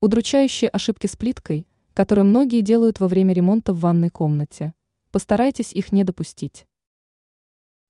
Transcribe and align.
Удручающие 0.00 0.70
ошибки 0.70 1.08
с 1.08 1.16
плиткой, 1.16 1.66
которые 1.92 2.24
многие 2.24 2.60
делают 2.60 3.00
во 3.00 3.08
время 3.08 3.34
ремонта 3.34 3.72
в 3.72 3.80
ванной 3.80 4.10
комнате. 4.10 4.72
Постарайтесь 5.10 5.72
их 5.72 5.90
не 5.90 6.04
допустить. 6.04 6.68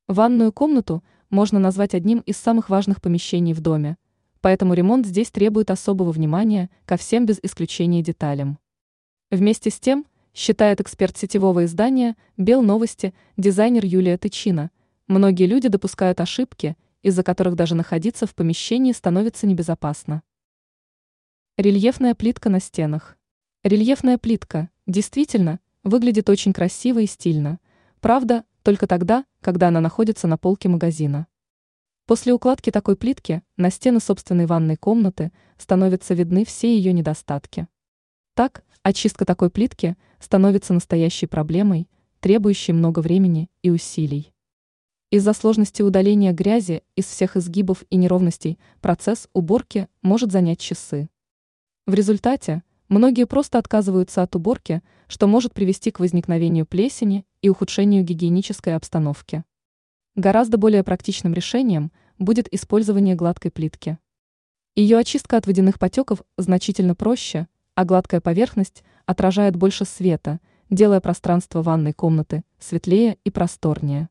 Ванную 0.06 0.50
комнату 0.50 1.04
можно 1.28 1.58
назвать 1.58 1.94
одним 1.94 2.20
из 2.20 2.38
самых 2.38 2.70
важных 2.70 3.02
помещений 3.02 3.52
в 3.52 3.60
доме, 3.60 3.98
поэтому 4.40 4.72
ремонт 4.72 5.04
здесь 5.04 5.30
требует 5.30 5.70
особого 5.70 6.10
внимания 6.10 6.70
ко 6.86 6.96
всем 6.96 7.26
без 7.26 7.40
исключения 7.42 8.02
деталям. 8.02 8.58
Вместе 9.30 9.68
с 9.68 9.78
тем, 9.78 10.06
считает 10.32 10.80
эксперт 10.80 11.14
сетевого 11.18 11.66
издания 11.66 12.16
«Бел 12.38 12.62
новости» 12.62 13.12
дизайнер 13.36 13.84
Юлия 13.84 14.16
Тычина, 14.16 14.70
многие 15.08 15.44
люди 15.44 15.68
допускают 15.68 16.22
ошибки, 16.22 16.78
из-за 17.02 17.22
которых 17.22 17.54
даже 17.54 17.74
находиться 17.74 18.26
в 18.26 18.34
помещении 18.34 18.92
становится 18.92 19.46
небезопасно. 19.46 20.22
Рельефная 21.58 22.14
плитка 22.14 22.50
на 22.50 22.60
стенах. 22.60 23.18
Рельефная 23.64 24.16
плитка, 24.16 24.70
действительно, 24.86 25.58
выглядит 25.82 26.30
очень 26.30 26.52
красиво 26.52 27.00
и 27.00 27.06
стильно. 27.06 27.58
Правда, 28.00 28.44
только 28.62 28.86
тогда, 28.86 29.24
когда 29.40 29.66
она 29.66 29.80
находится 29.80 30.28
на 30.28 30.38
полке 30.38 30.68
магазина. 30.68 31.26
После 32.06 32.32
укладки 32.32 32.70
такой 32.70 32.94
плитки 32.94 33.42
на 33.56 33.72
стены 33.72 33.98
собственной 33.98 34.46
ванной 34.46 34.76
комнаты 34.76 35.32
становятся 35.56 36.14
видны 36.14 36.44
все 36.44 36.76
ее 36.76 36.92
недостатки. 36.92 37.66
Так, 38.34 38.62
очистка 38.84 39.24
такой 39.24 39.50
плитки 39.50 39.96
становится 40.20 40.72
настоящей 40.72 41.26
проблемой, 41.26 41.88
требующей 42.20 42.72
много 42.72 43.00
времени 43.00 43.50
и 43.62 43.70
усилий. 43.70 44.32
Из-за 45.10 45.32
сложности 45.32 45.82
удаления 45.82 46.32
грязи 46.32 46.84
из 46.94 47.06
всех 47.06 47.36
изгибов 47.36 47.82
и 47.90 47.96
неровностей 47.96 48.60
процесс 48.80 49.28
уборки 49.32 49.88
может 50.02 50.30
занять 50.30 50.60
часы. 50.60 51.08
В 51.88 51.94
результате 51.94 52.62
многие 52.90 53.24
просто 53.24 53.56
отказываются 53.56 54.22
от 54.22 54.36
уборки, 54.36 54.82
что 55.06 55.26
может 55.26 55.54
привести 55.54 55.90
к 55.90 56.00
возникновению 56.00 56.66
плесени 56.66 57.24
и 57.40 57.48
ухудшению 57.48 58.04
гигиенической 58.04 58.76
обстановки. 58.76 59.42
Гораздо 60.14 60.58
более 60.58 60.84
практичным 60.84 61.32
решением 61.32 61.90
будет 62.18 62.46
использование 62.52 63.14
гладкой 63.14 63.50
плитки. 63.50 63.96
Ее 64.76 64.98
очистка 64.98 65.38
от 65.38 65.46
водяных 65.46 65.78
потеков 65.78 66.22
значительно 66.36 66.94
проще, 66.94 67.48
а 67.74 67.86
гладкая 67.86 68.20
поверхность 68.20 68.84
отражает 69.06 69.56
больше 69.56 69.86
света, 69.86 70.40
делая 70.68 71.00
пространство 71.00 71.62
ванной 71.62 71.94
комнаты 71.94 72.44
светлее 72.58 73.16
и 73.24 73.30
просторнее. 73.30 74.10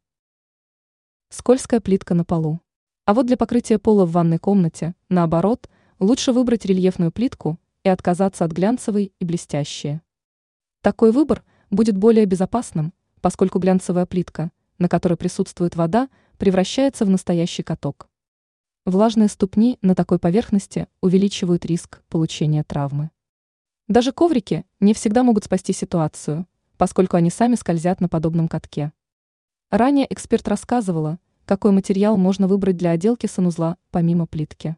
Скользкая 1.30 1.80
плитка 1.80 2.16
на 2.16 2.26
полу. 2.26 2.60
А 3.06 3.14
вот 3.14 3.28
для 3.28 3.38
покрытия 3.38 3.78
пола 3.78 4.08
в 4.08 4.14
ванной 4.14 4.40
комнате, 4.40 4.96
наоборот, 5.10 5.70
лучше 6.00 6.32
выбрать 6.32 6.66
рельефную 6.66 7.12
плитку 7.12 7.60
и 7.84 7.90
отказаться 7.90 8.46
от 8.46 8.52
глянцевой 8.52 9.14
и 9.20 9.26
блестящей. 9.26 10.02
Такой 10.82 11.12
выбор 11.12 11.44
будет 11.70 11.98
более 11.98 12.26
безопасным, 12.26 12.94
поскольку 13.22 13.60
глянцевая 13.60 14.06
плитка, 14.06 14.52
на 14.78 14.88
которой 14.88 15.16
присутствует 15.16 15.76
вода, 15.76 16.10
превращается 16.38 17.06
в 17.06 17.10
настоящий 17.10 17.64
каток. 17.64 18.10
Влажные 18.86 19.28
ступни 19.28 19.80
на 19.82 19.96
такой 19.96 20.18
поверхности 20.18 20.88
увеличивают 21.02 21.66
риск 21.66 22.02
получения 22.10 22.64
травмы. 22.64 23.12
Даже 23.88 24.12
коврики 24.12 24.66
не 24.80 24.94
всегда 24.94 25.24
могут 25.24 25.46
спасти 25.46 25.74
ситуацию, 25.74 26.48
поскольку 26.78 27.18
они 27.18 27.30
сами 27.30 27.56
скользят 27.56 28.00
на 28.02 28.08
подобном 28.08 28.48
катке. 28.48 28.94
Ранее 29.70 30.08
эксперт 30.12 30.48
рассказывала, 30.48 31.20
какой 31.46 31.72
материал 31.72 32.16
можно 32.18 32.48
выбрать 32.48 32.78
для 32.78 32.92
отделки 32.92 33.28
санузла 33.28 33.78
помимо 33.92 34.26
плитки. 34.28 34.78